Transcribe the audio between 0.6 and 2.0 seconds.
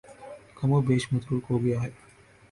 و بیش متروک ہو گیا ہے